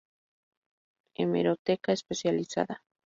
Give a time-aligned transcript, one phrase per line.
[1.13, 2.81] Hemeroteca Especializada.